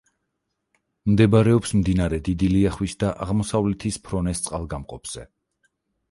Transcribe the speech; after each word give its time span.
მდებარეობს 1.09 1.73
მდინარე 1.81 2.17
დიდი 2.27 2.49
ლიახვისა 2.53 2.97
და 3.03 3.11
აღმოსავლეთის 3.25 3.99
ფრონეს 4.07 4.41
წყალგამყოფზე. 4.47 5.27